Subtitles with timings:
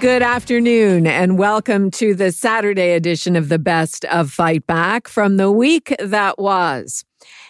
[0.00, 5.38] Good afternoon, and welcome to the Saturday edition of the Best of Fight Back from
[5.38, 7.02] the week that was.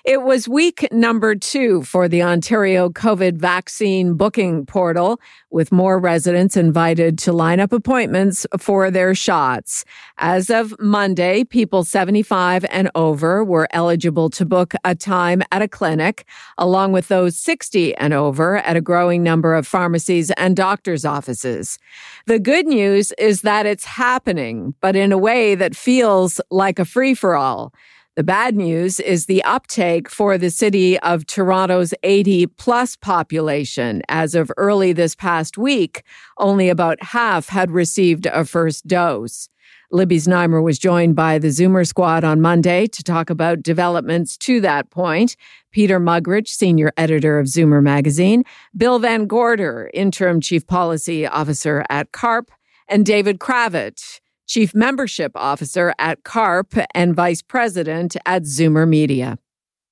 [0.04, 6.56] It was week number two for the Ontario COVID vaccine booking portal, with more residents
[6.56, 9.84] invited to line up appointments for their shots.
[10.18, 15.68] As of Monday, people 75 and over were eligible to book a time at a
[15.68, 16.26] clinic,
[16.58, 21.78] along with those 60 and over at a growing number of pharmacies and doctors' offices.
[22.26, 26.84] The good news is that it's happening, but in a way that feels like a
[26.84, 27.72] free for all.
[28.16, 34.00] The bad news is the uptake for the city of Toronto's 80 plus population.
[34.08, 36.02] As of early this past week,
[36.38, 39.50] only about half had received a first dose.
[39.92, 44.62] Libby Znaimer was joined by the Zoomer squad on Monday to talk about developments to
[44.62, 45.36] that point.
[45.70, 52.12] Peter Muggeridge, senior editor of Zoomer magazine, Bill Van Gorder, interim chief policy officer at
[52.12, 52.48] CARP,
[52.88, 59.38] and David Cravit, Chief Membership Officer at CARP and Vice President at Zoomer Media.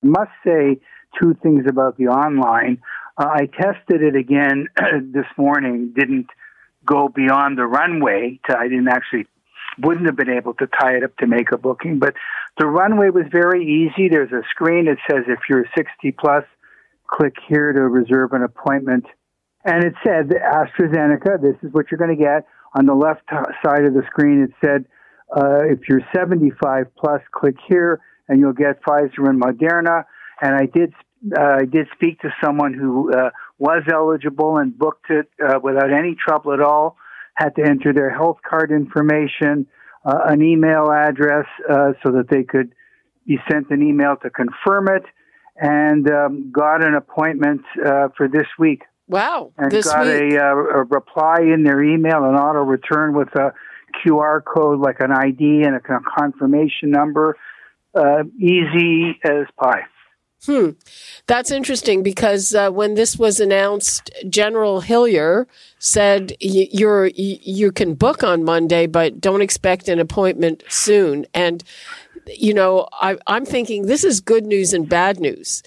[0.03, 0.77] I must say
[1.21, 2.81] two things about the online.
[3.17, 4.67] Uh, I tested it again
[5.11, 6.27] this morning, didn't
[6.85, 8.39] go beyond the runway.
[8.49, 9.27] To, I didn't actually,
[9.77, 12.13] wouldn't have been able to tie it up to make a booking, but
[12.57, 14.07] the runway was very easy.
[14.07, 16.43] There's a screen that says if you're 60 plus,
[17.07, 19.05] click here to reserve an appointment.
[19.65, 22.45] And it said AstraZeneca, this is what you're going to get
[22.75, 23.23] on the left
[23.65, 24.85] side of the screen, it said,
[25.35, 30.03] uh, if you're 75 plus, click here and you'll get Pfizer and Moderna.
[30.41, 30.93] And I did,
[31.37, 35.91] uh, I did speak to someone who uh, was eligible and booked it uh, without
[35.91, 36.97] any trouble at all.
[37.35, 39.67] Had to enter their health card information,
[40.05, 42.73] uh, an email address, uh, so that they could
[43.25, 45.03] be sent an email to confirm it,
[45.57, 47.61] and um, got an appointment
[48.15, 48.83] for this week.
[49.07, 49.51] Wow.
[49.57, 50.33] And this got week.
[50.33, 53.53] A, uh, a reply in their email, an auto return with a
[54.03, 55.81] QR code like an ID and a
[56.17, 57.37] confirmation number.
[57.93, 59.83] Uh, easy as pie.
[60.45, 60.71] Hmm.
[61.27, 65.47] That's interesting because uh, when this was announced, General Hillier
[65.79, 71.25] said you're you can book on Monday, but don't expect an appointment soon.
[71.33, 71.63] And
[72.27, 75.63] you know, I, I'm thinking this is good news and bad news.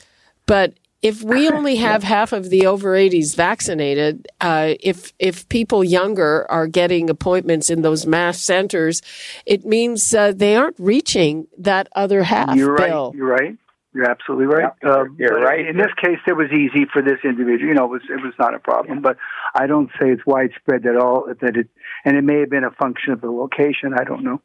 [0.46, 5.84] But if we only have half of the over 80s vaccinated, uh, if if people
[5.84, 9.02] younger are getting appointments in those mass centers,
[9.46, 12.56] it means uh, they aren't reaching that other half.
[12.56, 13.06] You're Bill.
[13.06, 13.14] right.
[13.14, 13.56] You're right.
[13.94, 14.70] You're absolutely right.
[14.82, 15.66] Yeah, um, you're right.
[15.66, 17.68] In this case, it was easy for this individual.
[17.68, 19.00] You know, it was it was not a problem.
[19.00, 19.16] But
[19.54, 21.26] I don't say it's widespread at all.
[21.40, 21.68] That it
[22.04, 23.94] and it may have been a function of the location.
[23.98, 24.40] I don't know.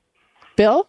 [0.56, 0.88] Bill.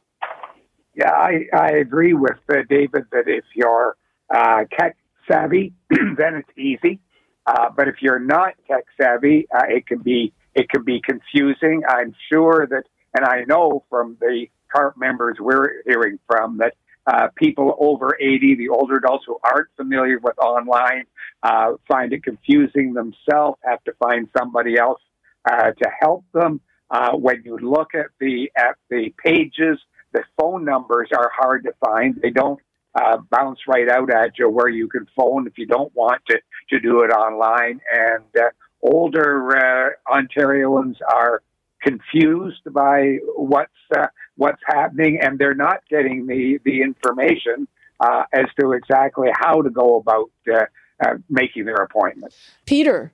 [0.94, 3.96] Yeah, I, I agree with uh, David that if you're
[4.32, 4.96] uh, tech
[5.30, 7.00] savvy, then it's easy.
[7.46, 11.82] Uh, but if you're not tech savvy, uh, it can be it can be confusing.
[11.88, 16.74] I'm sure that, and I know from the CARP members we're hearing from that
[17.06, 21.04] uh, people over 80, the older adults who aren't familiar with online,
[21.42, 23.58] uh, find it confusing themselves.
[23.62, 25.00] Have to find somebody else
[25.44, 26.60] uh, to help them.
[26.90, 29.78] Uh, when you look at the at the pages,
[30.12, 32.18] the phone numbers are hard to find.
[32.22, 32.60] They don't
[32.94, 36.38] uh, bounce right out at you where you can phone if you don't want to,
[36.70, 37.80] to do it online.
[37.92, 38.50] And uh,
[38.82, 41.42] older uh, Ontarians are
[41.82, 44.06] confused by what's uh,
[44.36, 47.68] what's happening, and they're not getting the the information
[48.00, 50.64] uh, as to exactly how to go about uh,
[51.04, 52.34] uh, making their appointment.
[52.66, 53.12] Peter.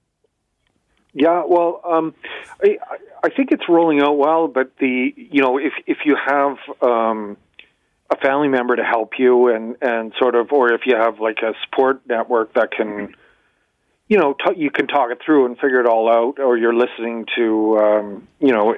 [1.13, 2.15] Yeah, well, um,
[2.63, 2.79] I,
[3.25, 7.37] I think it's rolling out well, but the you know if if you have um,
[8.11, 11.39] a family member to help you and and sort of or if you have like
[11.43, 13.15] a support network that can
[14.09, 16.75] you know t- you can talk it through and figure it all out or you're
[16.75, 18.77] listening to um, you know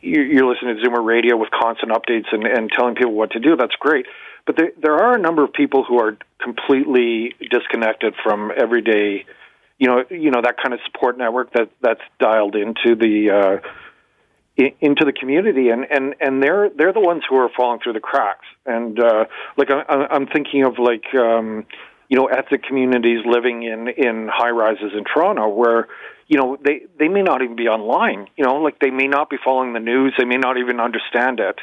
[0.00, 3.54] you're listening to Zoomer radio with constant updates and, and telling people what to do.
[3.54, 4.06] That's great,
[4.46, 9.26] but there there are a number of people who are completely disconnected from everyday,
[9.78, 13.68] you know, you know that kind of support network that that's dialed into the uh,
[14.56, 18.00] into the community, and and and they're they're the ones who are falling through the
[18.00, 18.46] cracks.
[18.66, 19.24] And uh,
[19.56, 21.66] like I, I'm thinking of like um,
[22.08, 25.88] you know ethnic communities living in in high rises in Toronto where
[26.28, 28.28] you know they they may not even be online.
[28.36, 30.14] You know, like they may not be following the news.
[30.16, 31.58] They may not even understand it.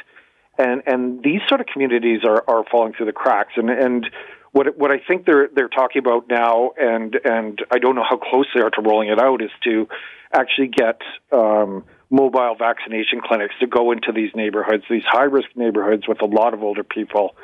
[0.58, 3.52] and and these sort of communities are are falling through the cracks.
[3.56, 4.06] And and
[4.52, 8.16] what what I think they're they're talking about now, and and I don't know how
[8.18, 9.88] close they are to rolling it out, is to
[10.32, 11.00] actually get
[11.32, 16.26] um, mobile vaccination clinics to go into these neighborhoods, these high risk neighborhoods with a
[16.26, 17.34] lot of older people,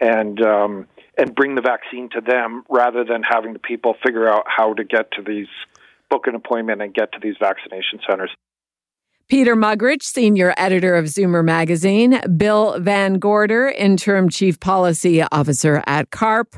[0.00, 0.86] and um,
[1.16, 4.84] and bring the vaccine to them rather than having the people figure out how to
[4.84, 5.46] get to these
[6.10, 8.30] book an appointment and get to these vaccination centers.
[9.28, 16.10] Peter Muggeridge, senior editor of Zoomer magazine, Bill Van Gorder, interim chief policy officer at
[16.10, 16.54] CARP,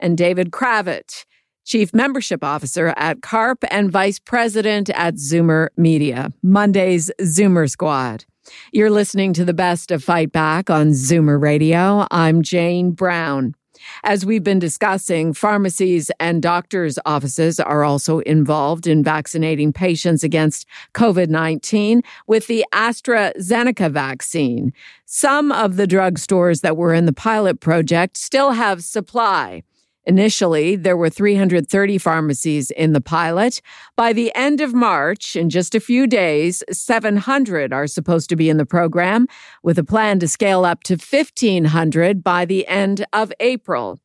[0.00, 1.26] and David Cravit,
[1.64, 8.24] chief membership officer at CARP and vice president at Zoomer Media, Monday's Zoomer Squad.
[8.72, 12.06] You're listening to the best of Fight Back on Zoomer Radio.
[12.10, 13.54] I'm Jane Brown.
[14.02, 20.66] As we've been discussing, pharmacies and doctors' offices are also involved in vaccinating patients against
[20.94, 24.72] COVID 19 with the AstraZeneca vaccine.
[25.06, 29.62] Some of the drugstores that were in the pilot project still have supply.
[30.06, 33.62] Initially, there were 330 pharmacies in the pilot.
[33.96, 38.50] By the end of March, in just a few days, 700 are supposed to be
[38.50, 39.26] in the program,
[39.62, 43.98] with a plan to scale up to 1,500 by the end of April.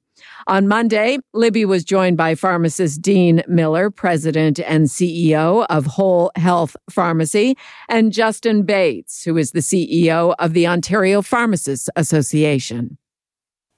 [0.47, 6.75] On Monday, Libby was joined by pharmacist Dean Miller, president and CEO of Whole Health
[6.89, 7.57] Pharmacy,
[7.87, 12.97] and Justin Bates, who is the CEO of the Ontario Pharmacists Association.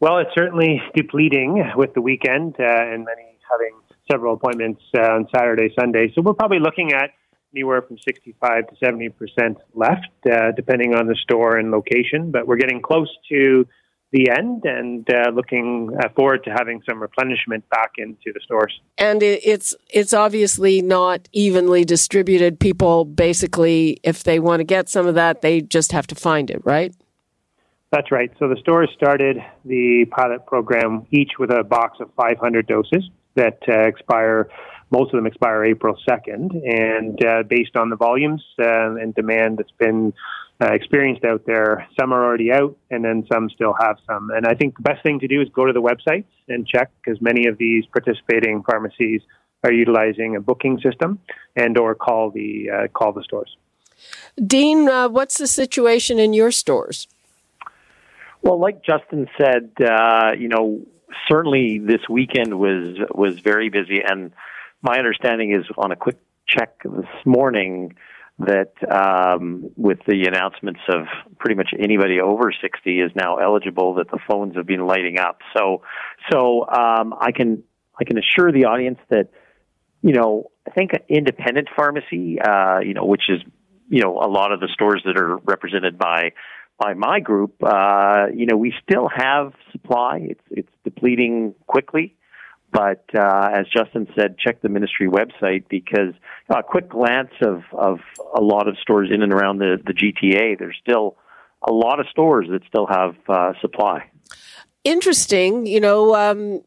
[0.01, 3.80] Well, it's certainly depleting with the weekend uh, and many having
[4.12, 6.12] several appointments uh, on Saturday, Sunday.
[6.15, 7.12] So we're probably looking at
[7.53, 12.31] anywhere from 65 to 70 percent left, uh, depending on the store and location.
[12.31, 13.68] But we're getting close to
[14.12, 18.74] the end and uh, looking uh, forward to having some replenishment back into the stores.
[18.98, 22.59] And it's it's obviously not evenly distributed.
[22.59, 26.50] People basically, if they want to get some of that, they just have to find
[26.50, 26.92] it, right?
[27.92, 28.32] That's right.
[28.40, 33.60] So the stores started the pilot program each with a box of 500 doses that
[33.68, 34.50] uh, expire.
[34.92, 39.58] Most of them expire April 2nd, and uh, based on the volumes uh, and demand
[39.58, 40.14] that's been
[40.62, 44.32] uh, experienced out there, some are already out, and then some still have some.
[44.32, 46.92] And I think the best thing to do is go to the websites and check,
[47.04, 49.22] because many of these participating pharmacies
[49.64, 51.20] are utilizing a booking system,
[51.56, 53.56] and or call the uh, call the stores.
[54.46, 57.08] Dean, uh, what's the situation in your stores?
[58.42, 60.82] Well, like Justin said, uh, you know,
[61.30, 64.32] certainly this weekend was was very busy, and
[64.82, 66.18] my understanding is on a quick
[66.48, 67.96] check this morning
[68.40, 71.06] that um, with the announcements of
[71.38, 75.40] pretty much anybody over 60 is now eligible, that the phones have been lighting up.
[75.56, 75.84] So,
[76.32, 77.64] so um, I can
[78.00, 79.30] I can assure the audience that
[80.02, 83.42] you know I think independent pharmacy, uh, you know, which is
[83.90, 86.32] you know a lot of the stores that are represented by
[86.81, 90.19] by my group, uh, you know, we still have supply.
[90.22, 92.16] It's it's depleting quickly,
[92.72, 96.13] but uh, as Justin said, check the ministry website because
[96.50, 98.00] a quick glance of of
[98.36, 101.18] a lot of stores in and around the the GTA, there's still
[101.68, 104.10] a lot of stores that still have uh, supply.
[104.84, 106.16] Interesting, you know.
[106.16, 106.62] Um,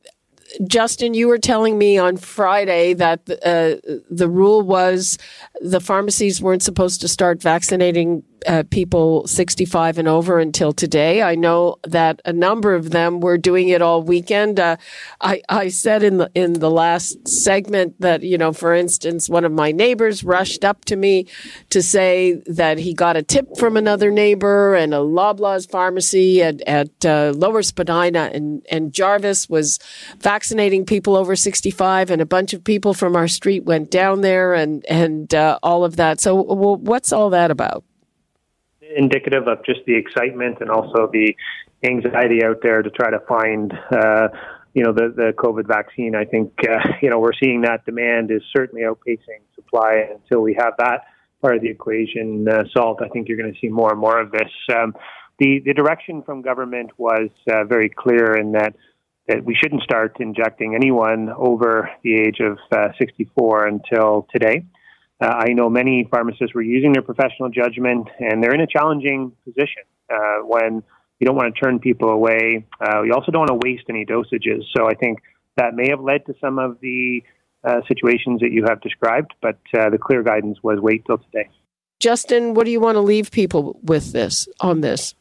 [0.68, 3.76] Justin, you were telling me on Friday that uh,
[4.10, 5.18] the rule was
[5.60, 11.22] the pharmacies weren't supposed to start vaccinating uh, people 65 and over until today.
[11.22, 14.60] I know that a number of them were doing it all weekend.
[14.60, 14.76] Uh,
[15.20, 19.44] I, I said in the in the last segment that you know, for instance, one
[19.44, 21.26] of my neighbors rushed up to me
[21.70, 26.60] to say that he got a tip from another neighbor, and a Loblaws pharmacy at
[26.62, 29.78] at uh, Lower Spadina and and Jarvis was
[30.18, 34.54] vaccinating people over 65, and a bunch of people from our street went down there
[34.54, 36.20] and and uh, all of that.
[36.20, 37.84] So, well, what's all that about?
[38.96, 41.34] Indicative of just the excitement and also the
[41.84, 44.28] anxiety out there to try to find, uh,
[44.72, 46.14] you know, the, the COVID vaccine.
[46.14, 50.06] I think, uh, you know, we're seeing that demand is certainly outpacing supply.
[50.12, 51.02] Until we have that
[51.42, 54.20] part of the equation uh, solved, I think you're going to see more and more
[54.20, 54.50] of this.
[54.74, 54.94] Um,
[55.38, 58.74] the, the direction from government was uh, very clear in that
[59.28, 64.66] that we shouldn't start injecting anyone over the age of uh, 64 until today.
[65.20, 69.32] Uh, I know many pharmacists were using their professional judgment, and they're in a challenging
[69.44, 70.82] position uh, when
[71.20, 72.66] you don't want to turn people away.
[72.80, 74.62] Uh, you also don't want to waste any dosages.
[74.76, 75.20] So I think
[75.56, 77.22] that may have led to some of the
[77.62, 81.48] uh, situations that you have described, but uh, the clear guidance was wait till today.
[82.00, 85.14] Justin, what do you want to leave people with this on this?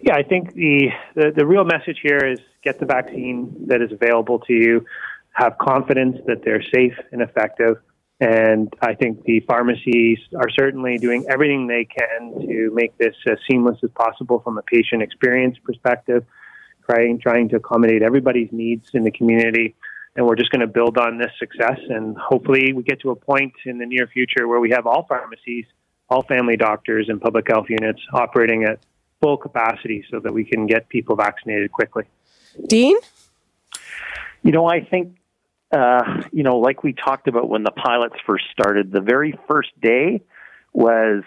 [0.00, 3.90] Yeah, I think the, the, the real message here is get the vaccine that is
[3.90, 4.84] available to you,
[5.32, 7.78] have confidence that they're safe and effective
[8.20, 13.38] And I think the pharmacies are certainly doing everything they can to make this as
[13.48, 16.24] seamless as possible from a patient experience perspective,
[16.84, 19.76] trying, trying to accommodate everybody's needs in the community.
[20.16, 21.78] And we're just going to build on this success.
[21.88, 25.06] And hopefully, we get to a point in the near future where we have all
[25.08, 25.66] pharmacies,
[26.10, 28.80] all family doctors, and public health units operating at
[29.20, 32.04] full capacity so that we can get people vaccinated quickly.
[32.66, 32.96] Dean?
[34.42, 35.18] You know, I think
[35.70, 39.68] uh, you know, like we talked about when the pilots first started, the very first
[39.80, 40.22] day
[40.72, 41.24] was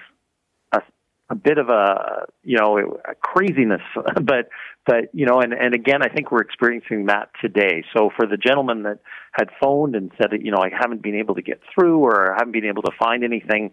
[0.71, 0.81] a,
[1.29, 3.81] a bit of a, you know, a craziness,
[4.15, 4.49] but,
[4.85, 7.83] but, you know, and, and again, I think we're experiencing that today.
[7.95, 8.99] So for the gentleman that
[9.31, 12.33] had phoned and said that, you know, I haven't been able to get through or
[12.33, 13.71] I haven't been able to find anything,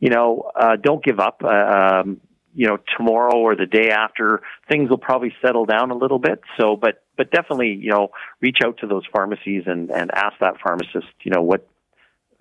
[0.00, 1.42] you know, uh, don't give up.
[1.42, 2.20] Uh, um,
[2.54, 6.40] you know, tomorrow or the day after, things will probably settle down a little bit.
[6.58, 8.08] So, but but definitely, you know,
[8.40, 11.66] reach out to those pharmacies and and ask that pharmacist, you know, what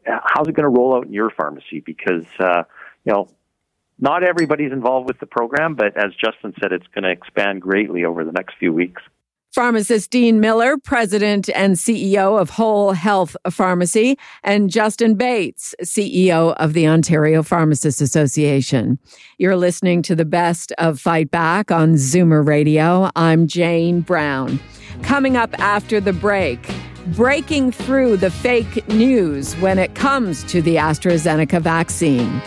[0.06, 2.64] how's it going to roll out in your pharmacy because uh,
[3.06, 3.28] you know
[4.00, 8.06] not everybody's involved with the program, but as Justin said, it's going to expand greatly
[8.06, 9.02] over the next few weeks.
[9.52, 16.74] Pharmacist Dean Miller, President and CEO of Whole Health Pharmacy, and Justin Bates, CEO of
[16.74, 19.00] the Ontario Pharmacists Association.
[19.40, 23.10] You're listening to the best of Fight Back on Zoomer Radio.
[23.16, 24.60] I'm Jane Brown.
[25.02, 26.60] Coming up after the break,
[27.08, 32.42] breaking through the fake news when it comes to the AstraZeneca vaccine.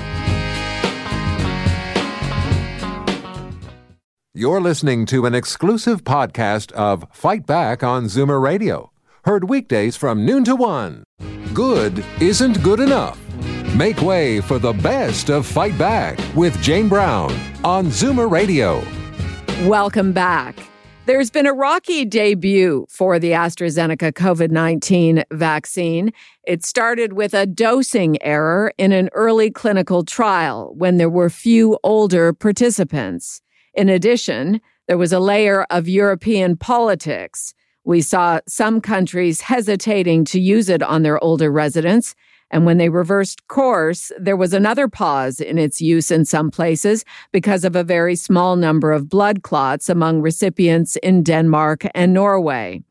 [4.35, 8.91] You're listening to an exclusive podcast of Fight Back on Zoomer Radio.
[9.27, 11.05] Heard weekdays from noon to one.
[11.53, 13.21] Good isn't good enough.
[13.77, 17.31] Make way for the best of Fight Back with Jane Brown
[17.63, 18.83] on Zoomer Radio.
[19.69, 20.57] Welcome back.
[21.05, 26.11] There's been a rocky debut for the AstraZeneca COVID 19 vaccine.
[26.47, 31.79] It started with a dosing error in an early clinical trial when there were few
[31.85, 33.43] older participants.
[33.75, 37.55] In addition, there was a layer of European politics.
[37.85, 42.15] We saw some countries hesitating to use it on their older residents.
[42.51, 47.05] And when they reversed course, there was another pause in its use in some places
[47.33, 52.83] because of a very small number of blood clots among recipients in Denmark and Norway.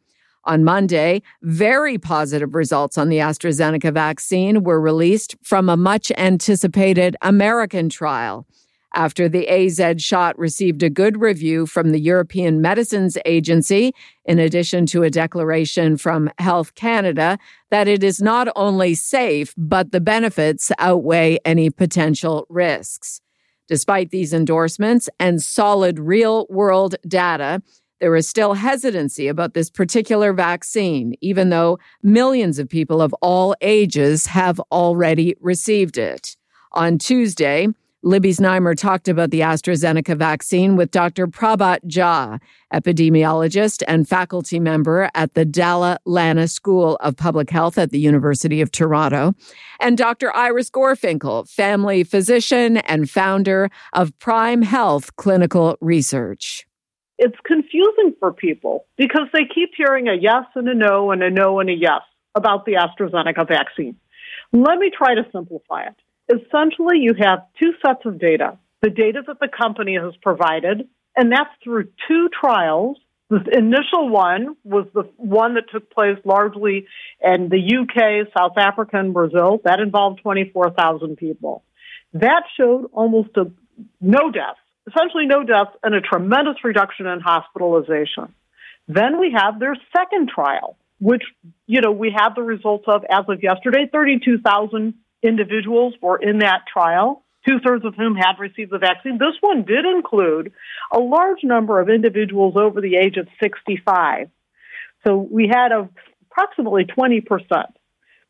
[0.45, 7.15] On Monday, very positive results on the AstraZeneca vaccine were released from a much anticipated
[7.21, 8.47] American trial
[8.93, 13.93] after the AZ shot received a good review from the European Medicines Agency,
[14.25, 17.37] in addition to a declaration from Health Canada
[17.69, 23.21] that it is not only safe, but the benefits outweigh any potential risks.
[23.67, 27.61] Despite these endorsements and solid real world data,
[28.01, 33.55] there is still hesitancy about this particular vaccine, even though millions of people of all
[33.61, 36.35] ages have already received it.
[36.73, 37.67] On Tuesday,
[38.03, 41.27] Libby Znaimer talked about the AstraZeneca vaccine with Dr.
[41.27, 42.39] Prabhat Jha,
[42.73, 48.59] epidemiologist and faculty member at the Dalla Lana School of Public Health at the University
[48.59, 49.35] of Toronto,
[49.79, 50.35] and Dr.
[50.35, 56.65] Iris Gorfinkel, family physician and founder of Prime Health Clinical Research.
[57.19, 61.29] It's confusing for people because they keep hearing a yes and a no and a
[61.29, 62.01] no and a yes
[62.33, 63.95] about the AstraZeneca vaccine.
[64.53, 65.95] Let me try to simplify it
[66.29, 71.31] essentially you have two sets of data the data that the company has provided, and
[71.31, 72.97] that's through two trials.
[73.29, 76.87] The initial one was the one that took place largely
[77.23, 79.61] in the UK, South Africa, and Brazil.
[79.63, 81.63] That involved 24,000 people.
[82.13, 83.51] That showed almost a,
[84.01, 88.33] no deaths, essentially no deaths, and a tremendous reduction in hospitalization.
[88.87, 91.23] Then we have their second trial, which,
[91.67, 96.63] you know, we have the results of as of yesterday, 32,000 individuals were in that
[96.71, 99.17] trial, two thirds of whom had received the vaccine.
[99.17, 100.53] This one did include
[100.91, 104.29] a large number of individuals over the age of 65.
[105.05, 105.89] So we had a,
[106.29, 107.25] approximately 20%.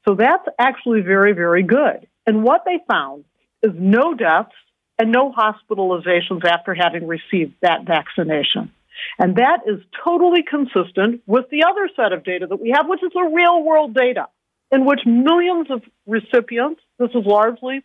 [0.07, 2.07] So that's actually very, very good.
[2.25, 3.25] And what they found
[3.61, 4.55] is no deaths
[4.97, 8.71] and no hospitalizations after having received that vaccination.
[9.17, 13.03] And that is totally consistent with the other set of data that we have, which
[13.03, 14.27] is the real world data
[14.71, 17.83] in which millions of recipients, this is largely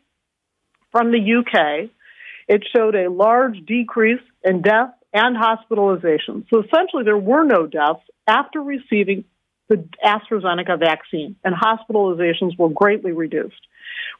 [0.92, 1.90] from the UK,
[2.48, 6.46] it showed a large decrease in death and hospitalization.
[6.50, 9.24] So essentially, there were no deaths after receiving
[9.68, 13.60] the AstraZeneca vaccine, and hospitalizations were greatly reduced.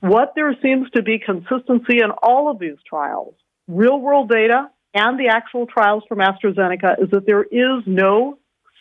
[0.01, 3.35] What there seems to be consistency in all of these trials,
[3.69, 8.39] real world data and the actual trials from AstraZeneca, is that there is no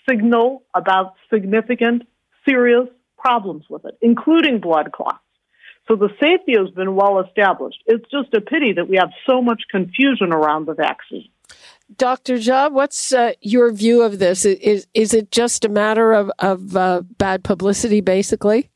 [0.09, 2.03] signal about significant,
[2.47, 2.87] serious
[3.25, 5.19] problems with it, including blood clots.
[5.87, 7.79] So the safety has been well established.
[7.85, 11.29] It's just a pity that we have so much confusion around the vaccine.
[11.97, 12.35] Dr.
[12.35, 14.45] Jha, what's uh, your view of this?
[14.45, 18.69] Is is it just a matter of of uh, bad publicity, basically?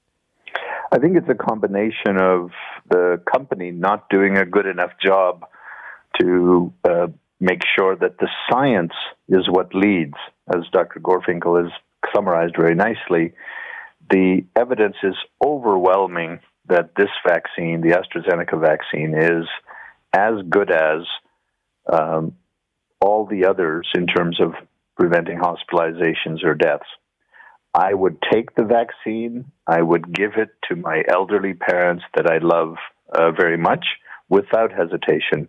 [0.91, 2.51] I think it's a combination of
[2.89, 5.45] the company not doing a good enough job
[6.19, 7.07] to uh,
[7.39, 8.93] make sure that the science
[9.27, 10.17] is what leads,
[10.55, 10.99] as Dr.
[10.99, 11.71] Gorfinkel has
[12.13, 13.33] summarized very nicely.
[14.09, 19.45] The evidence is overwhelming that this vaccine, the AstraZeneca vaccine, is
[20.13, 21.01] as good as
[21.91, 22.33] um,
[23.01, 24.53] all the others in terms of
[24.97, 26.85] preventing hospitalizations or deaths.
[27.73, 29.51] I would take the vaccine.
[29.67, 32.75] I would give it to my elderly parents that I love
[33.13, 33.85] uh, very much
[34.27, 35.47] without hesitation.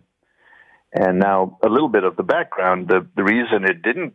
[0.93, 4.13] And now, a little bit of the background the, the reason it didn't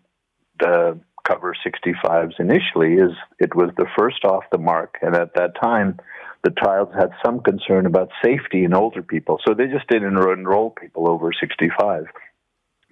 [0.65, 0.95] uh,
[1.27, 4.97] cover 65s initially is it was the first off the mark.
[5.03, 5.99] And at that time,
[6.45, 9.41] the trials had some concern about safety in older people.
[9.47, 12.05] So they just didn't enroll people over 65.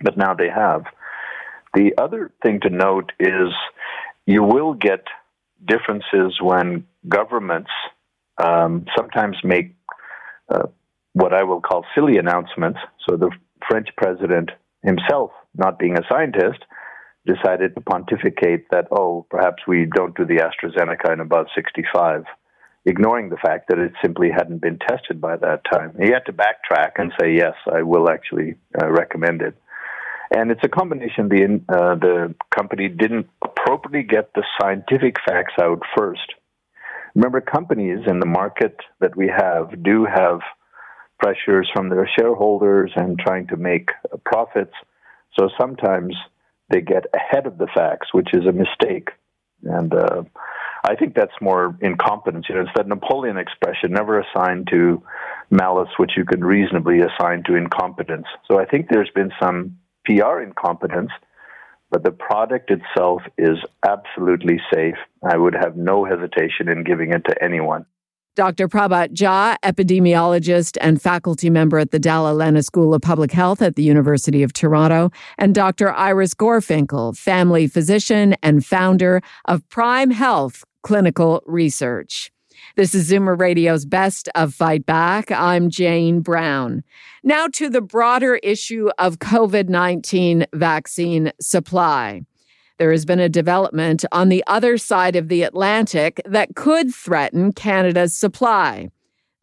[0.03, 0.85] But now they have.
[1.75, 3.53] The other thing to note is
[4.27, 5.05] you will get
[5.67, 7.71] differences when governments
[8.43, 9.75] um, sometimes make
[10.49, 10.67] uh,
[11.13, 12.79] what I will call silly announcements.
[13.09, 13.31] So the
[13.69, 14.51] French president
[14.83, 16.61] himself, not being a scientist,
[17.27, 22.25] decided to pontificate that, oh, perhaps we don't do the AstraZeneca in above 65,
[22.85, 25.95] ignoring the fact that it simply hadn't been tested by that time.
[25.99, 29.57] He had to backtrack and say, yes, I will actually uh, recommend it.
[30.31, 31.29] And it's a combination.
[31.29, 36.35] The uh, the company didn't appropriately get the scientific facts out first.
[37.15, 40.41] Remember, companies in the market that we have do have
[41.21, 43.91] pressures from their shareholders and trying to make
[44.25, 44.73] profits.
[45.39, 46.17] So sometimes
[46.71, 49.11] they get ahead of the facts, which is a mistake.
[49.63, 50.25] And uh,
[50.85, 52.47] I think that's more incompetence.
[52.49, 55.03] You know, it's that Napoleon expression, never assign to
[55.51, 58.27] malice which you can reasonably assign to incompetence.
[58.49, 61.11] So I think there's been some PR incompetence,
[61.91, 64.97] but the product itself is absolutely safe.
[65.23, 67.87] I would have no hesitation in giving it to anyone.
[68.35, 68.69] Dr.
[68.69, 73.85] Prabhat Jha, epidemiologist and faculty member at the Lana School of Public Health at the
[73.85, 75.93] University of Toronto, and Dr.
[75.93, 82.33] Iris Gorfinkel, family physician and founder of Prime Health Clinical Research.
[82.77, 85.31] This is Zoomer Radio's Best of Fight Back.
[85.31, 86.83] I'm Jane Brown.
[87.23, 92.23] Now to the broader issue of COVID 19 vaccine supply.
[92.79, 97.53] There has been a development on the other side of the Atlantic that could threaten
[97.53, 98.89] Canada's supply.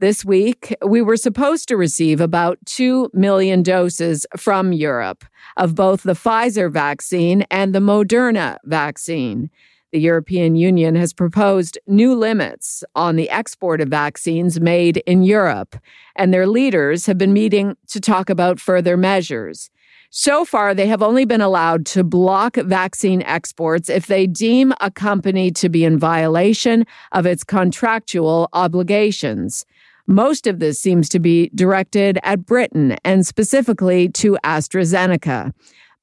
[0.02, 5.24] This week, we were supposed to receive about 2 million doses from Europe
[5.56, 9.50] of both the Pfizer vaccine and the Moderna vaccine.
[9.92, 15.78] The European Union has proposed new limits on the export of vaccines made in Europe,
[16.16, 19.70] and their leaders have been meeting to talk about further measures.
[20.14, 24.92] So far, they have only been allowed to block vaccine exports if they deem a
[24.92, 29.66] company to be in violation of its contractual obligations.
[30.08, 35.54] Most of this seems to be directed at Britain and specifically to AstraZeneca.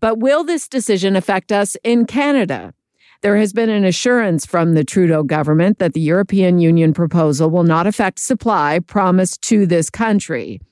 [0.00, 2.72] But will this decision affect us in Canada?
[3.20, 7.64] There has been an assurance from the Trudeau government that the European Union proposal will
[7.64, 10.62] not affect supply promised to this country.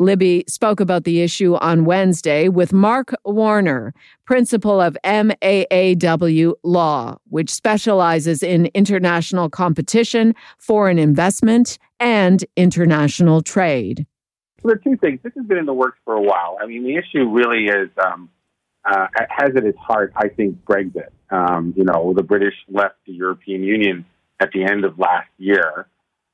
[0.00, 3.92] Libby spoke about the issue on Wednesday with Mark Warner,
[4.24, 14.06] principal of MAAW Law, which specializes in international competition, foreign investment, and international trade.
[14.62, 15.20] There are two things.
[15.22, 16.56] This has been in the works for a while.
[16.60, 18.30] I mean, the issue really is um,
[18.90, 21.10] uh, has at its heart, I think, Brexit.
[21.30, 24.06] Um, you know, the British left the European Union
[24.40, 25.86] at the end of last year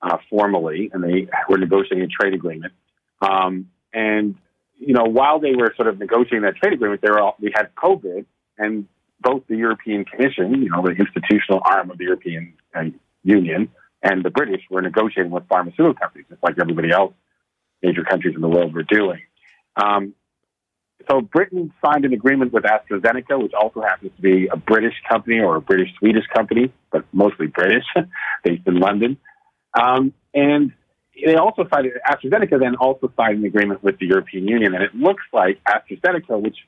[0.03, 2.73] uh, formally, and they were negotiating a trade agreement.
[3.21, 4.37] Um, and
[4.79, 7.53] you know, while they were sort of negotiating that trade agreement, they were all, we
[7.55, 8.27] had COVID,
[8.59, 8.87] and
[9.21, 12.85] both the European Commission, you know, the institutional arm of the European uh,
[13.23, 13.71] Union,
[14.03, 17.15] and the British were negotiating with pharmaceutical companies, just like everybody else,
[17.83, 19.21] major countries in the world were doing.
[19.77, 20.15] Um,
[21.11, 25.41] so Britain signed an agreement with AstraZeneca, which also happens to be a British company
[25.41, 27.85] or a British Swedish company, but mostly British,
[28.45, 29.17] based in London.
[29.79, 30.73] Um, and
[31.25, 34.95] they also signed AstraZeneca then also signed an agreement with the European Union, and it
[34.95, 36.59] looks like AstraZeneca, which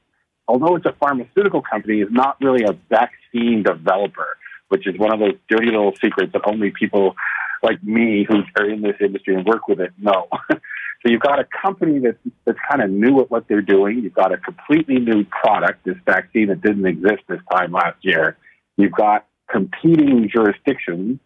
[0.47, 4.37] although it's a pharmaceutical company, is not really a vaccine developer,
[4.69, 7.15] which is one of those dirty little secrets that only people
[7.63, 10.29] like me who are in this industry and work with it know.
[11.03, 14.01] So you've got a company that's, that's kind of new at what they're doing.
[14.01, 18.37] You've got a completely new product, this vaccine that didn't exist this time last year.
[18.77, 21.21] You've got competing jurisdictions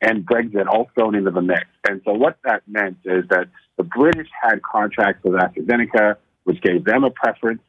[0.00, 1.64] and Brexit all thrown into the mix.
[1.88, 6.84] And so what that meant is that the British had contracts with AstraZeneca, which gave
[6.84, 7.62] them a preference,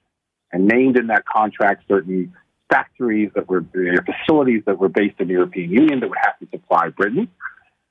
[0.51, 2.33] and named in that contract certain
[2.69, 3.63] factories that were
[4.05, 7.27] facilities that were based in the European Union that would have to supply Britain.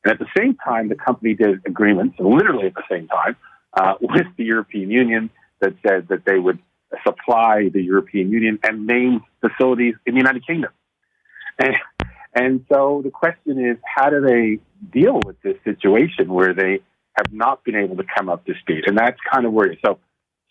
[0.04, 3.36] And at the same time, the company did agreements, literally at the same time,
[3.72, 6.58] uh, with the European Union that said that they would
[7.04, 10.70] supply the European Union and name facilities in the United Kingdom.
[11.58, 11.74] And,
[12.34, 14.58] and so the question is, how do they
[14.92, 16.80] deal with this situation where they
[17.14, 18.84] have not been able to come up to speed?
[18.86, 19.98] And that's kind of where, so,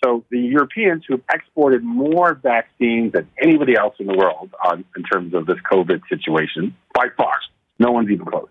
[0.03, 4.83] so the Europeans who have exported more vaccines than anybody else in the world on,
[4.95, 7.33] in terms of this COVID situation, by far,
[7.79, 8.49] no one's even close,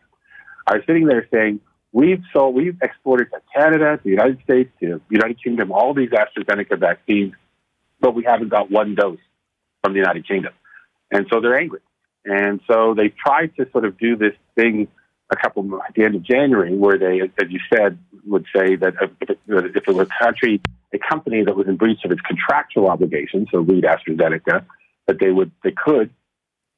[0.67, 1.61] are sitting there saying,
[1.93, 5.95] we've sold, we've exported to Canada, to the United States, to the United Kingdom, all
[5.95, 7.33] these AstraZeneca vaccines,
[8.01, 9.19] but we haven't got one dose
[9.83, 10.53] from the United Kingdom.
[11.11, 11.81] And so they're angry.
[12.25, 14.89] And so they tried to sort of do this thing
[15.31, 18.95] a couple at the end of January, where they, as you said, would say that
[19.21, 19.31] if
[19.77, 20.61] it, was a country,
[20.93, 24.65] a company that was in breach of its contractual obligations, so read AstraZeneca,
[25.07, 26.11] that they would they could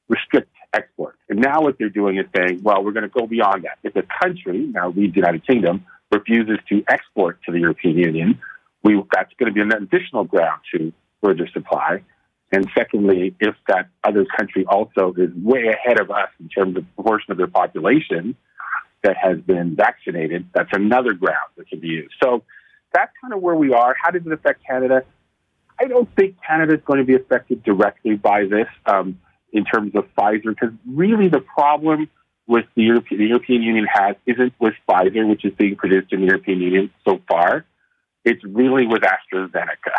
[0.08, 1.16] restrict export.
[1.28, 3.78] And now what they're doing is saying, well, we're going to go beyond that.
[3.82, 8.40] If a country, now read the United Kingdom, refuses to export to the European Union,
[8.82, 12.02] we that's going to be an additional ground to further supply.
[12.52, 16.84] And secondly, if that other country also is way ahead of us in terms of
[16.94, 18.36] proportion of their population
[19.02, 22.14] that has been vaccinated, that's another ground that can be used.
[22.22, 22.44] So
[22.92, 23.94] that's kind of where we are.
[24.00, 25.02] How does it affect Canada?
[25.78, 29.18] I don't think Canada is going to be affected directly by this um,
[29.52, 32.08] in terms of Pfizer, because really the problem
[32.46, 36.20] with the European, the European Union has isn't with Pfizer, which is being produced in
[36.20, 37.64] the European Union so far.
[38.24, 39.96] It's really with AstraZeneca.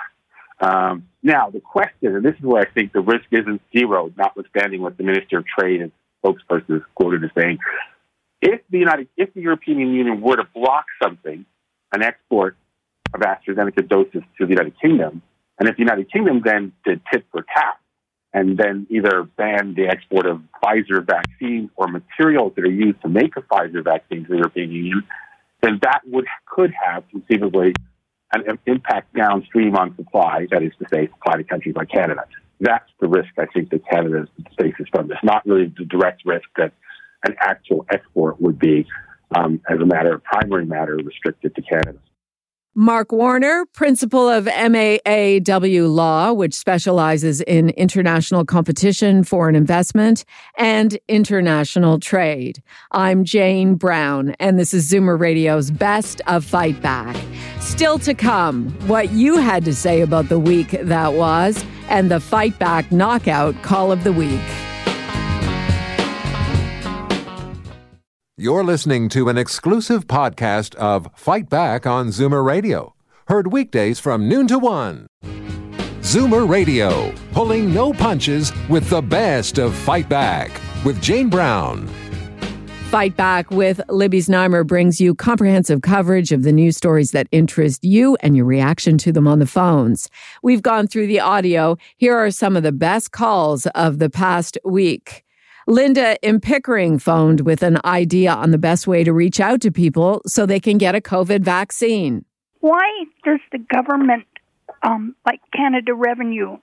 [0.59, 4.81] Um, now, the question, and this is where I think the risk isn't zero, notwithstanding
[4.81, 5.91] what the Minister of Trade and
[6.23, 7.59] spokesperson is quoted as saying,
[8.41, 11.45] if the United, if the European Union were to block something,
[11.93, 12.55] an export
[13.13, 15.21] of AstraZeneca doses to the United Kingdom,
[15.59, 17.79] and if the United Kingdom then did tit for tat
[18.33, 23.09] and then either ban the export of Pfizer vaccines or materials that are used to
[23.09, 25.03] make a Pfizer vaccine to the European Union,
[25.61, 27.73] then that would could have conceivably
[28.33, 32.25] an impact downstream on supply, that is to say, supply to countries like Canada.
[32.59, 34.27] That's the risk I think that Canada
[34.59, 36.73] faces from this, not really the direct risk that
[37.23, 38.85] an actual export would be,
[39.35, 41.99] um, as a matter of primary matter, restricted to Canada.
[42.79, 50.23] Mark Warner, principal of MAAW Law, which specializes in international competition, foreign investment,
[50.59, 52.61] and international trade.
[52.91, 57.15] I'm Jane Brown, and this is Zoomer Radio's Best of Fight Back.
[57.61, 62.19] Still to come, what you had to say about the week that was, and the
[62.19, 64.66] Fight Back Knockout Call of the Week.
[68.39, 72.93] You're listening to an exclusive podcast of Fight Back on Zoomer Radio,
[73.29, 75.07] heard weekdays from noon to one.
[76.01, 80.51] Zoomer Radio, pulling no punches with the best of Fight Back
[80.85, 81.87] with Jane Brown.
[82.91, 87.83] Fight Back with Libby Znaimer brings you comprehensive coverage of the news stories that interest
[87.83, 90.11] you and your reaction to them on the phones.
[90.43, 91.75] We've gone through the audio.
[91.97, 95.23] Here are some of the best calls of the past week.
[95.69, 99.71] Linda in Pickering phoned with an idea on the best way to reach out to
[99.71, 102.23] people so they can get a COVID vaccine.
[102.61, 104.25] Why does the government,
[104.81, 106.57] um, like Canada Revenue,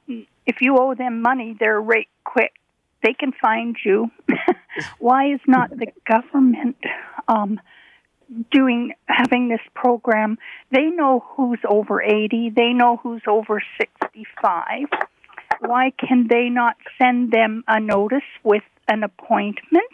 [0.47, 2.53] if you owe them money, they're right quick.
[3.03, 4.11] They can find you.
[4.99, 6.77] Why is not the government
[7.29, 7.61] um,
[8.51, 10.39] doing having this program?
[10.71, 12.51] They know who's over eighty.
[12.55, 14.87] They know who's over sixty-five.
[15.61, 19.93] Why can they not send them a notice with an appointment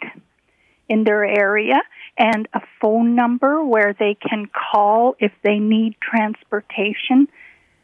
[0.91, 1.81] in their area
[2.17, 7.29] and a phone number where they can call if they need transportation.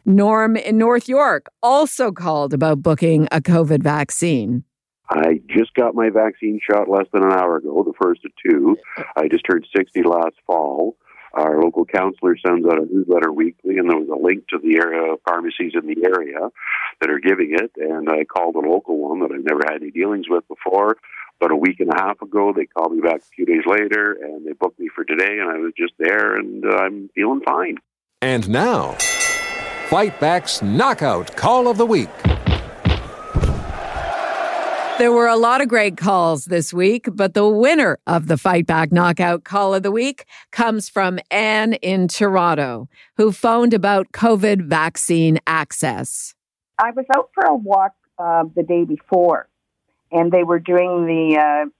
[0.04, 4.64] Norm in North York also called about booking a COVID vaccine.
[5.08, 8.76] I just got my vaccine shot less than an hour ago, the first of two.
[9.16, 10.96] I just turned 60 last fall.
[11.34, 14.76] Our local counselor sends out a newsletter weekly, and there was a link to the
[14.76, 16.48] area pharmacies in the area
[17.00, 17.72] that are giving it.
[17.76, 20.96] And I called a local one that I've never had any dealings with before.
[21.40, 24.18] But a week and a half ago, they called me back a few days later,
[24.20, 27.42] and they booked me for today, and I was just there, and uh, I'm feeling
[27.44, 27.76] fine.
[28.20, 28.96] And now,
[29.86, 32.08] Fight Back's Knockout Call of the Week.
[34.98, 38.66] There were a lot of great calls this week, but the winner of the Fight
[38.66, 44.62] Back Knockout Call of the Week comes from Anne in Toronto, who phoned about COVID
[44.62, 46.34] vaccine access.
[46.78, 49.48] I was out for a walk uh, the day before,
[50.10, 51.70] and they were doing the uh,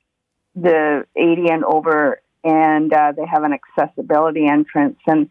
[0.55, 4.99] the 80 and over and uh, they have an accessibility entrance.
[5.07, 5.29] And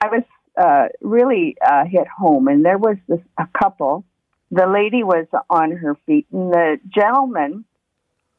[0.00, 0.22] I was
[0.60, 4.04] uh, really uh, hit home, and there was this a couple.
[4.50, 7.64] The lady was on her feet, and the gentleman,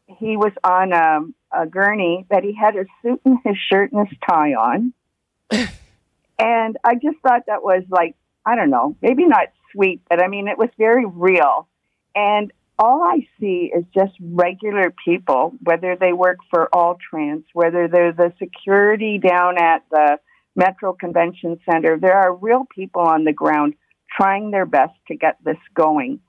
[0.08, 1.22] he was on a,
[1.58, 4.94] a gurney, but he had his suit and his shirt and his tie on.
[5.52, 10.28] and I just thought that was like, I don't know, maybe not sweet, but I
[10.28, 11.68] mean, it was very real.
[12.14, 18.12] And all I see is just regular people, whether they work for Alltrans, whether they're
[18.12, 20.18] the security down at the
[20.56, 21.98] Metro Convention Center.
[22.00, 23.76] There are real people on the ground
[24.16, 26.20] trying their best to get this going.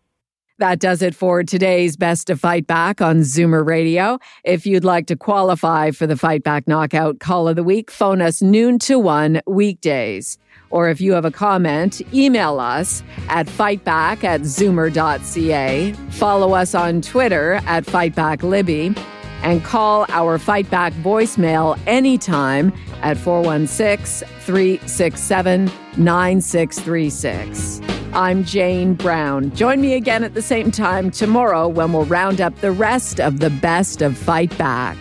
[0.59, 4.19] That does it for today's Best to Fight Back on Zoomer Radio.
[4.45, 8.21] If you'd like to qualify for the Fight Back Knockout Call of the Week, phone
[8.21, 10.39] us noon to one weekdays.
[10.71, 15.93] Or if you have a comment, email us at fightback at zoomer.ca.
[16.11, 24.27] Follow us on Twitter at FightbackLibby and call our Fight Back voicemail anytime at 416
[24.41, 27.81] 367 9636.
[28.15, 29.55] I'm Jane Brown.
[29.55, 33.41] Join me again at the same time tomorrow when we'll round up the rest of
[33.41, 34.97] the best of Fight Back.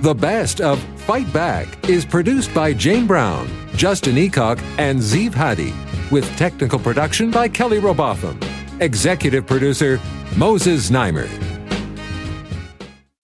[0.00, 5.74] The Best of Fight Back is produced by Jane Brown, Justin Eacock, and Zeev Hadi,
[6.10, 8.38] with technical production by Kelly Robotham.
[8.80, 10.00] Executive producer
[10.36, 11.45] Moses Znaimer.